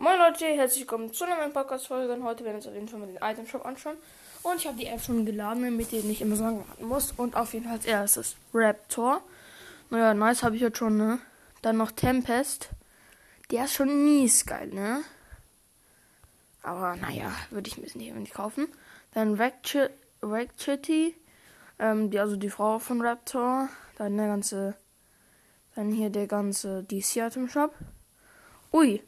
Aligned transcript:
Moin 0.00 0.16
Leute, 0.16 0.44
herzlich 0.44 0.82
willkommen 0.82 1.12
zu 1.12 1.24
einer 1.24 1.38
neuen 1.38 1.52
Podcast-Folge. 1.52 2.12
Und 2.12 2.22
heute 2.22 2.44
werden 2.44 2.54
wir 2.54 2.58
uns 2.58 2.68
auf 2.68 2.74
jeden 2.74 2.86
Fall 2.86 3.00
mal 3.00 3.06
den 3.06 3.16
Item 3.16 3.48
Shop 3.48 3.66
anschauen. 3.66 3.96
Und 4.44 4.54
ich 4.54 4.68
habe 4.68 4.78
die 4.78 4.86
App 4.86 5.00
schon 5.00 5.26
geladen, 5.26 5.64
damit 5.64 5.92
ihr 5.92 6.04
nicht 6.04 6.20
immer 6.20 6.36
so 6.36 6.44
lange 6.44 6.60
warten 6.68 6.84
muss. 6.84 7.10
Und 7.16 7.34
auf 7.34 7.52
jeden 7.52 7.64
Fall 7.64 7.74
als 7.74 7.84
erstes 7.84 8.36
Raptor. 8.54 9.20
Naja, 9.90 10.14
nice 10.14 10.44
habe 10.44 10.54
ich 10.54 10.62
jetzt 10.62 10.78
schon, 10.78 10.96
ne? 10.96 11.18
Dann 11.62 11.78
noch 11.78 11.90
Tempest. 11.90 12.68
Der 13.50 13.64
ist 13.64 13.72
schon 13.72 14.04
mies 14.04 14.46
geil, 14.46 14.68
ne? 14.68 15.02
Aber 16.62 16.94
naja, 16.94 17.32
würde 17.50 17.66
ich 17.66 17.76
mir 17.76 17.82
nicht, 17.82 18.14
nicht 18.14 18.34
kaufen. 18.34 18.68
Dann 19.14 19.34
Ragchitty. 19.34 21.16
Ähm, 21.80 22.10
die, 22.12 22.20
also 22.20 22.36
die 22.36 22.50
Frau 22.50 22.78
von 22.78 23.02
Raptor. 23.04 23.68
Dann 23.96 24.16
der 24.16 24.28
ganze. 24.28 24.76
Dann 25.74 25.90
hier 25.90 26.10
der 26.10 26.28
ganze 26.28 26.84
DC-Item 26.84 27.48
Shop. 27.48 27.74
Ui, 28.72 29.02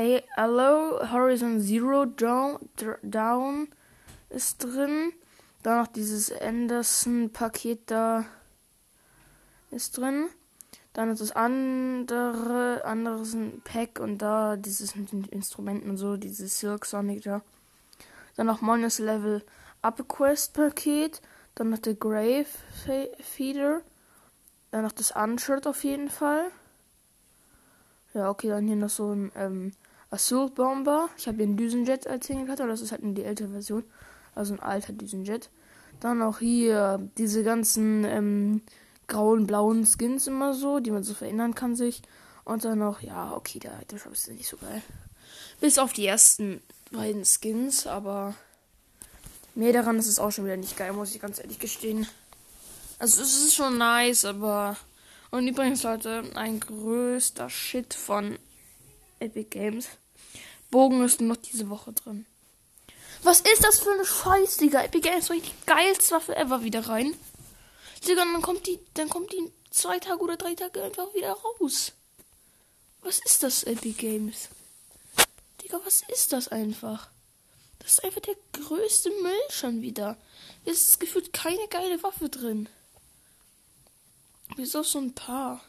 Hello 0.00 0.98
Horizon 1.12 1.60
Zero 1.60 2.06
Down, 2.06 3.68
ist 4.30 4.64
drin. 4.64 5.12
Dann 5.62 5.82
noch 5.82 5.88
dieses 5.88 6.32
Anderson-Paket 6.32 7.90
da 7.90 8.24
ist 9.70 9.98
drin. 9.98 10.30
Dann 10.94 11.10
ist 11.10 11.20
das 11.20 11.32
andere, 11.32 12.82
anderes 12.86 13.36
Pack 13.64 14.00
und 14.00 14.16
da 14.22 14.56
dieses 14.56 14.96
mit 14.96 15.12
den 15.12 15.24
Instrumenten 15.24 15.90
und 15.90 15.98
so, 15.98 16.16
dieses 16.16 16.58
Silk 16.58 16.86
Sonic 16.86 17.24
da. 17.24 17.42
Dann 18.36 18.46
noch 18.46 18.62
Monus 18.62 19.00
Level 19.00 19.44
Up 19.82 20.08
Quest 20.08 20.54
Paket. 20.54 21.20
Dann 21.56 21.68
noch 21.68 21.78
der 21.78 21.94
Grave 21.94 22.46
Feeder. 23.18 23.82
Dann 24.70 24.82
noch 24.82 24.92
das 24.92 25.10
Unshirt 25.10 25.66
auf 25.66 25.84
jeden 25.84 26.08
Fall. 26.08 26.50
Ja, 28.14 28.30
okay, 28.30 28.48
dann 28.48 28.66
hier 28.66 28.76
noch 28.76 28.88
so 28.88 29.12
ein 29.12 29.30
ähm, 29.36 29.72
Assault 30.10 30.54
Bomber. 30.54 31.08
Ich 31.16 31.26
habe 31.26 31.38
den 31.38 31.56
Düsenjet 31.56 32.06
als 32.06 32.30
aber 32.30 32.66
das 32.66 32.80
ist 32.80 32.92
halt 32.92 33.02
nur 33.02 33.14
die 33.14 33.24
ältere 33.24 33.48
Version. 33.48 33.84
Also 34.34 34.54
ein 34.54 34.60
alter 34.60 34.92
Düsenjet. 34.92 35.50
Dann 36.00 36.22
auch 36.22 36.38
hier 36.38 37.10
diese 37.18 37.44
ganzen 37.44 38.04
ähm, 38.04 38.62
grauen, 39.06 39.46
blauen 39.46 39.86
Skins 39.86 40.26
immer 40.26 40.54
so, 40.54 40.80
die 40.80 40.90
man 40.90 41.02
so 41.02 41.14
verändern 41.14 41.54
kann 41.54 41.76
sich. 41.76 42.02
Und 42.44 42.64
dann 42.64 42.78
noch, 42.78 43.00
ja, 43.02 43.32
okay, 43.34 43.58
der 43.58 43.80
Item 43.80 43.98
Shop 43.98 44.12
ist 44.12 44.28
nicht 44.28 44.48
so 44.48 44.56
geil. 44.56 44.82
Bis 45.60 45.78
auf 45.78 45.92
die 45.92 46.06
ersten 46.06 46.62
beiden 46.90 47.24
Skins, 47.24 47.86
aber 47.86 48.34
mehr 49.54 49.72
daran 49.72 49.98
ist 49.98 50.08
es 50.08 50.18
auch 50.18 50.30
schon 50.32 50.46
wieder 50.46 50.56
nicht 50.56 50.76
geil, 50.76 50.92
muss 50.92 51.14
ich 51.14 51.20
ganz 51.20 51.38
ehrlich 51.38 51.58
gestehen. 51.58 52.06
Also 52.98 53.22
es 53.22 53.44
ist 53.44 53.54
schon 53.54 53.78
nice, 53.78 54.24
aber. 54.24 54.76
Und 55.30 55.46
übrigens, 55.46 55.82
Leute, 55.84 56.24
ein 56.34 56.58
größter 56.58 57.48
Shit 57.48 57.94
von 57.94 58.36
Epic 59.20 59.50
Games. 59.50 59.88
Bogen 60.70 61.04
ist 61.04 61.20
noch 61.20 61.36
diese 61.36 61.68
Woche 61.68 61.92
drin. 61.92 62.26
Was 63.22 63.40
ist 63.40 63.64
das 63.64 63.80
für 63.80 63.92
eine 63.92 64.06
Scheiß, 64.06 64.56
Digga? 64.56 64.82
Epic 64.82 65.08
Games 65.08 65.28
bringt 65.28 65.46
die 65.46 65.66
geilste 65.66 66.14
Waffe 66.14 66.36
ever 66.36 66.62
wieder 66.62 66.88
rein. 66.88 67.14
Digga, 68.06 68.24
dann 68.24 68.40
kommt 68.40 68.66
die, 68.66 68.78
dann 68.94 69.10
kommt 69.10 69.32
die 69.32 69.52
zwei 69.70 69.98
Tage 69.98 70.20
oder 70.22 70.36
drei 70.36 70.54
Tage 70.54 70.82
einfach 70.82 71.12
wieder 71.14 71.32
raus. 71.32 71.92
Was 73.02 73.18
ist 73.18 73.42
das, 73.42 73.64
Epic 73.64 73.98
Games? 73.98 74.48
Digga, 75.62 75.80
was 75.84 76.02
ist 76.08 76.32
das 76.32 76.48
einfach? 76.48 77.08
Das 77.80 77.92
ist 77.92 78.04
einfach 78.04 78.20
der 78.22 78.36
größte 78.52 79.10
Müll 79.22 79.40
schon 79.50 79.82
wieder. 79.82 80.16
Es 80.64 80.88
ist 80.88 81.00
gefühlt 81.00 81.32
keine 81.32 81.66
geile 81.68 82.02
Waffe 82.02 82.28
drin. 82.28 82.68
Bis 84.56 84.76
auf 84.76 84.86
so 84.86 84.98
ein 84.98 85.14
paar. 85.14 85.62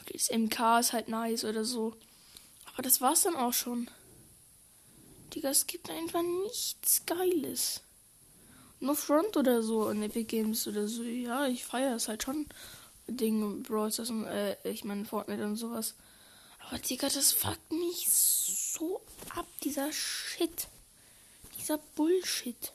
Okay, 0.00 0.14
das 0.14 0.30
MK 0.30 0.80
ist 0.80 0.92
halt 0.92 1.08
nice 1.08 1.44
oder 1.44 1.64
so. 1.64 1.94
Aber 2.72 2.82
das 2.82 3.00
war's 3.00 3.22
dann 3.22 3.36
auch 3.36 3.52
schon. 3.52 3.88
Digga, 5.34 5.50
es 5.50 5.66
gibt 5.66 5.90
einfach 5.90 6.22
nichts 6.22 7.04
Geiles. 7.06 7.82
Nur 8.80 8.96
Front 8.96 9.36
oder 9.36 9.62
so 9.62 9.88
in 9.90 10.02
Epic 10.02 10.24
Games 10.24 10.66
oder 10.66 10.88
so. 10.88 11.02
Ja, 11.02 11.46
ich 11.46 11.64
feiere 11.64 11.96
es 11.96 12.08
halt 12.08 12.22
schon. 12.22 12.46
Ding, 13.06 13.62
Brawl 13.62 13.92
Stars 13.92 14.10
und, 14.10 14.24
äh, 14.26 14.56
ich 14.68 14.84
meine 14.84 15.04
Fortnite 15.04 15.44
und 15.44 15.56
sowas. 15.56 15.94
Aber 16.68 16.78
Digga, 16.78 17.08
das 17.08 17.32
fuckt 17.32 17.70
mich 17.70 18.08
so 18.10 19.02
ab, 19.34 19.46
dieser 19.62 19.92
Shit. 19.92 20.68
Dieser 21.58 21.78
Bullshit. 21.78 22.72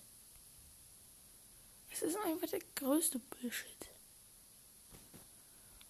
Es 1.91 2.01
ist 2.01 2.17
einfach 2.17 2.47
der 2.49 2.61
größte 2.75 3.19
Bullshit. 3.19 3.67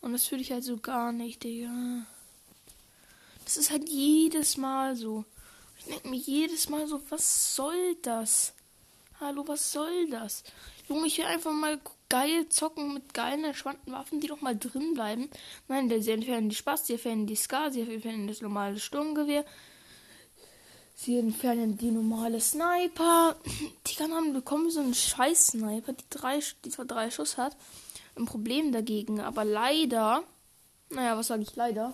Und 0.01 0.13
das 0.13 0.25
fühle 0.25 0.41
ich 0.41 0.51
halt 0.51 0.63
so 0.63 0.78
gar 0.78 1.12
nicht, 1.12 1.44
Digga. 1.44 2.06
Das 3.47 3.56
ist 3.56 3.72
halt 3.72 3.88
jedes 3.88 4.58
Mal 4.58 4.97
so. 4.97 5.24
Ich 5.80 5.85
denke 5.85 6.09
mir 6.09 6.18
jedes 6.18 6.68
Mal 6.68 6.85
so, 6.85 7.00
was 7.08 7.56
soll 7.56 7.96
das? 8.02 8.53
Hallo, 9.22 9.47
was 9.47 9.72
soll 9.72 10.09
das? 10.09 10.44
Junge, 10.90 11.08
ich 11.08 11.18
will 11.18 11.25
einfach 11.25 11.53
mal 11.53 11.80
geil 12.09 12.50
zocken 12.50 12.94
mit 12.94 13.13
geilen, 13.13 13.46
entspannten 13.46 13.94
Waffen, 13.94 14.19
die 14.19 14.28
doch 14.28 14.41
mal 14.41 14.58
drin 14.58 14.94
bleiben. 14.96 15.30
Nein, 15.69 15.90
sie 16.02 16.12
entfernen 16.12 16.50
die 16.50 16.56
Spaß, 16.56 16.88
sie 16.88 16.94
entfernen 16.94 17.25
die 17.25 17.38
Ska, 17.38 17.72
sie 17.72 17.81
entfernen 17.81 18.28
das 18.28 18.41
normale 18.41 18.80
Sturmgewehr. 18.81 19.46
Sie 20.96 21.18
entfernen 21.18 21.78
die 21.78 21.91
normale 21.91 22.41
Sniper. 22.41 23.38
Die 23.88 23.96
kann 23.96 24.14
haben 24.14 24.34
bekommen 24.34 24.69
so 24.69 24.81
einen 24.81 24.94
scheiß 24.94 25.47
Sniper, 25.47 25.94
die 25.94 26.03
drei, 26.09 26.40
die 26.66 26.69
zwar 26.69 26.85
drei 26.85 27.09
Schuss 27.12 27.38
hat 27.38 27.56
ein 28.18 28.25
Problem 28.25 28.72
dagegen. 28.72 29.22
Aber 29.22 29.46
leider, 29.46 30.24
naja, 30.90 31.18
was 31.18 31.28
sage 31.28 31.44
ich 31.44 31.56
leider, 31.56 31.94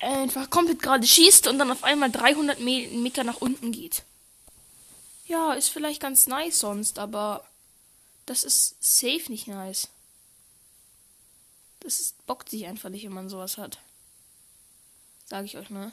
einfach 0.00 0.50
komplett 0.50 0.82
gerade 0.82 1.06
schießt 1.06 1.46
und 1.46 1.58
dann 1.58 1.70
auf 1.70 1.84
einmal 1.84 2.10
300 2.10 2.60
Meter 2.60 3.24
nach 3.24 3.40
unten 3.40 3.72
geht. 3.72 4.02
Ja, 5.26 5.52
ist 5.52 5.68
vielleicht 5.68 6.00
ganz 6.00 6.26
nice 6.26 6.58
sonst, 6.58 6.98
aber 6.98 7.44
das 8.26 8.44
ist 8.44 8.76
safe 8.80 9.24
nicht 9.28 9.46
nice. 9.46 9.88
Das 11.80 12.14
bockt 12.26 12.48
sich 12.48 12.66
einfach 12.66 12.88
nicht, 12.88 13.04
wenn 13.04 13.12
man 13.12 13.28
sowas 13.28 13.58
hat. 13.58 13.78
Sag 15.26 15.44
ich 15.44 15.56
euch, 15.56 15.70
ne? 15.70 15.92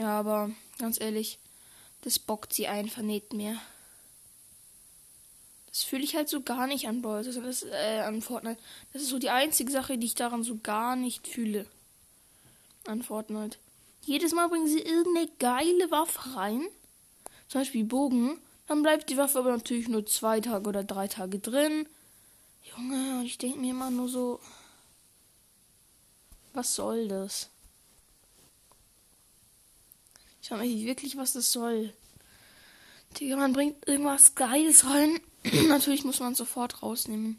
Ja, 0.00 0.18
aber 0.18 0.50
ganz 0.78 0.98
ehrlich, 0.98 1.38
das 2.00 2.18
bockt 2.18 2.54
sie 2.54 2.66
einfach 2.68 3.02
nicht 3.02 3.34
mehr. 3.34 3.60
Das 5.66 5.82
fühle 5.82 6.02
ich 6.02 6.16
halt 6.16 6.30
so 6.30 6.40
gar 6.40 6.66
nicht 6.66 6.88
an 6.88 7.02
Brawl, 7.02 7.22
das, 7.22 7.62
äh, 7.64 8.00
an 8.00 8.22
Fortnite. 8.22 8.58
Das 8.94 9.02
ist 9.02 9.10
so 9.10 9.18
die 9.18 9.28
einzige 9.28 9.70
Sache, 9.70 9.98
die 9.98 10.06
ich 10.06 10.14
daran 10.14 10.42
so 10.42 10.56
gar 10.56 10.96
nicht 10.96 11.28
fühle. 11.28 11.66
An 12.86 13.02
Fortnite. 13.02 13.58
Jedes 14.00 14.32
Mal 14.32 14.48
bringen 14.48 14.66
sie 14.66 14.80
irgendeine 14.80 15.28
geile 15.38 15.90
Waffe 15.90 16.34
rein. 16.34 16.66
Zum 17.48 17.60
Beispiel 17.60 17.84
Bogen. 17.84 18.40
Dann 18.68 18.80
bleibt 18.80 19.10
die 19.10 19.18
Waffe 19.18 19.40
aber 19.40 19.50
natürlich 19.50 19.88
nur 19.88 20.06
zwei 20.06 20.40
Tage 20.40 20.66
oder 20.66 20.82
drei 20.82 21.08
Tage 21.08 21.40
drin. 21.40 21.86
Junge, 22.74 23.18
und 23.18 23.26
ich 23.26 23.36
denke 23.36 23.58
mir 23.58 23.72
immer 23.72 23.90
nur 23.90 24.08
so. 24.08 24.40
Was 26.54 26.74
soll 26.74 27.06
das? 27.06 27.50
Ich 30.50 30.56
frage 30.56 30.68
mich 30.68 30.84
wirklich, 30.84 31.16
was 31.16 31.34
das 31.34 31.52
soll. 31.52 31.92
Digga, 33.16 33.36
man 33.36 33.52
bringt 33.52 33.86
irgendwas 33.86 34.34
Geiles 34.34 34.84
rein. 34.84 35.20
Natürlich 35.68 36.02
muss 36.02 36.18
man 36.18 36.34
sofort 36.34 36.82
rausnehmen. 36.82 37.38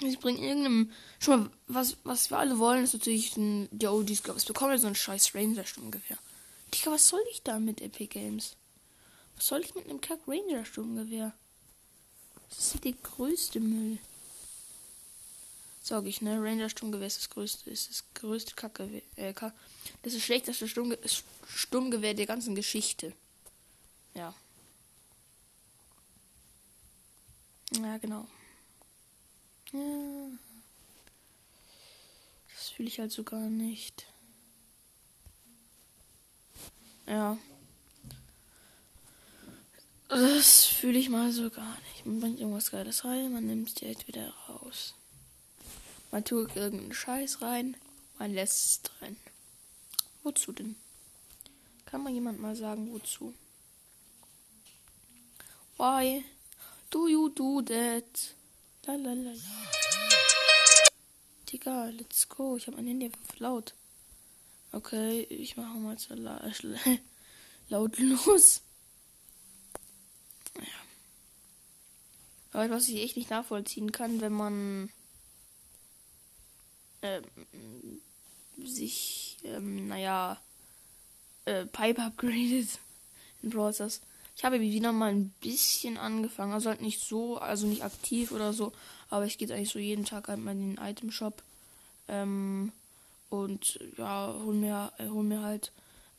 Sie 0.00 0.16
bringen 0.16 0.42
irgendeinem. 0.42 0.90
Schon 1.18 1.38
mal, 1.38 1.50
was, 1.68 1.98
was 2.02 2.30
wir 2.30 2.38
alle 2.38 2.58
wollen, 2.58 2.82
ist 2.82 2.94
natürlich 2.94 3.36
ein, 3.36 3.68
der 3.72 3.92
OGs, 3.92 4.22
glaube 4.22 4.38
ich. 4.38 4.46
bekommen 4.46 4.70
wir 4.70 4.78
so 4.78 4.86
ein 4.86 4.94
scheiß 4.94 5.34
Ranger-Sturmgewehr. 5.34 6.16
Digga, 6.72 6.92
was 6.92 7.08
soll 7.08 7.20
ich 7.30 7.42
da 7.42 7.58
mit 7.58 7.82
Epic 7.82 8.06
Games? 8.06 8.56
Was 9.36 9.48
soll 9.48 9.60
ich 9.60 9.74
mit 9.74 9.84
einem 9.84 10.00
Kack 10.00 10.20
Ranger-Sturmgewehr? 10.26 11.34
Das 12.48 12.74
ist 12.74 12.82
der 12.82 12.92
größte 12.92 13.60
Müll. 13.60 13.98
Sag 15.82 16.04
ich, 16.06 16.20
ne? 16.20 16.42
Ranger 16.42 16.68
Sturmgewehr 16.68 17.06
ist 17.06 17.18
das 17.18 17.30
größte, 17.30 17.70
ist 17.70 17.88
das 17.88 18.04
größte 18.14 18.54
Kacke. 18.54 19.02
Äh, 19.16 19.32
das 19.32 19.52
ist 20.02 20.16
das 20.16 20.22
schlechteste 20.22 20.68
Sturmge 20.68 20.98
Sturmgewehr 21.48 22.14
der 22.14 22.26
ganzen 22.26 22.54
Geschichte. 22.54 23.12
Ja. 24.14 24.34
Ja, 27.72 27.98
genau. 27.98 28.26
Ja. 29.72 30.26
Das 32.54 32.68
fühle 32.68 32.88
ich 32.88 32.98
halt 32.98 33.12
so 33.12 33.24
gar 33.24 33.48
nicht. 33.48 34.06
Ja. 37.06 37.38
Das 40.08 40.66
fühle 40.66 40.98
ich 40.98 41.08
mal 41.08 41.32
so 41.32 41.50
gar 41.50 41.78
nicht. 41.92 42.04
Man 42.04 42.20
bringt 42.20 42.40
irgendwas 42.40 42.70
Geiles 42.70 43.04
rein, 43.04 43.32
man 43.32 43.46
nimmt 43.46 43.68
es 43.68 43.74
direkt 43.74 44.08
wieder 44.08 44.28
raus. 44.48 44.94
Man 46.10 46.24
tut 46.24 46.56
irgendeinen 46.56 46.92
Scheiß 46.92 47.40
rein, 47.42 47.76
man 48.18 48.32
lässt 48.32 48.64
es 48.64 48.82
drin. 48.82 49.16
Wozu 50.22 50.52
denn? 50.52 50.76
Kann 51.86 52.02
mal 52.02 52.12
jemand 52.12 52.40
mal 52.40 52.56
sagen, 52.56 52.92
wozu? 52.92 53.34
Why 55.76 56.24
do 56.90 57.08
you 57.08 57.28
do 57.30 57.62
that? 57.62 58.34
La 58.86 58.94
la 58.94 59.12
la 59.12 59.32
la. 59.32 59.70
Digga, 61.48 61.86
let's 61.86 62.28
go. 62.28 62.56
Ich 62.56 62.66
habe 62.66 62.76
mein 62.76 62.86
Handy 62.86 63.06
einfach 63.06 63.38
laut. 63.38 63.74
Okay, 64.72 65.22
ich 65.22 65.56
mache 65.56 65.78
mal 65.78 65.98
so 65.98 66.14
la 66.14 66.40
lautlos. 67.68 68.62
Ja. 70.56 70.62
Aber 72.52 72.70
was 72.70 72.88
ich 72.88 73.02
echt 73.02 73.16
nicht 73.16 73.30
nachvollziehen 73.30 73.90
kann, 73.90 74.20
wenn 74.20 74.32
man 74.32 74.90
ähm, 77.02 77.22
sich, 78.62 79.38
ähm, 79.44 79.88
naja, 79.88 80.38
äh, 81.44 81.66
Pipe 81.66 82.02
upgradet 82.02 82.78
in 83.42 83.50
Browsers. 83.50 84.00
Ich 84.36 84.44
habe 84.44 84.60
wieder 84.60 84.92
mal 84.92 85.10
ein 85.10 85.34
bisschen 85.40 85.98
angefangen, 85.98 86.52
also 86.52 86.70
halt 86.70 86.80
nicht 86.80 87.00
so, 87.00 87.38
also 87.38 87.66
nicht 87.66 87.84
aktiv 87.84 88.32
oder 88.32 88.52
so, 88.52 88.72
aber 89.10 89.26
ich 89.26 89.36
gehe 89.36 89.52
eigentlich 89.52 89.70
so 89.70 89.78
jeden 89.78 90.04
Tag 90.04 90.28
halt 90.28 90.40
mal 90.40 90.52
in 90.52 90.76
den 90.76 90.84
Item 90.84 91.10
Shop 91.10 91.42
ähm, 92.08 92.72
und 93.28 93.80
ja, 93.98 94.34
hol 94.44 94.54
mir, 94.54 94.92
äh, 94.98 95.08
hol 95.08 95.24
mir 95.24 95.42
halt 95.42 95.72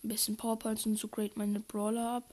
ein 0.04 0.10
bisschen 0.10 0.38
Powerpoints 0.38 0.86
und 0.86 0.98
so 0.98 1.08
grade 1.08 1.32
meine 1.36 1.60
Brawler 1.60 2.18
ab. 2.18 2.24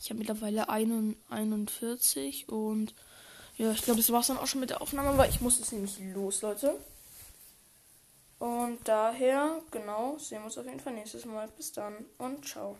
Ich 0.00 0.10
habe 0.10 0.18
mittlerweile 0.18 0.68
41 0.68 2.48
und 2.48 2.94
ja, 3.56 3.72
ich 3.72 3.82
glaube, 3.82 4.00
das 4.00 4.12
war's 4.12 4.28
dann 4.28 4.38
auch 4.38 4.46
schon 4.46 4.60
mit 4.60 4.70
der 4.70 4.80
Aufnahme, 4.80 5.18
weil 5.18 5.30
ich 5.30 5.40
muss 5.40 5.58
jetzt 5.58 5.72
nämlich 5.72 5.98
los, 6.14 6.42
Leute. 6.42 6.78
Und 8.38 8.78
daher, 8.84 9.60
genau, 9.70 10.16
sehen 10.18 10.40
wir 10.40 10.44
uns 10.46 10.58
auf 10.58 10.66
jeden 10.66 10.80
Fall 10.80 10.92
nächstes 10.92 11.24
Mal. 11.24 11.48
Bis 11.56 11.72
dann 11.72 12.04
und 12.18 12.46
ciao. 12.46 12.76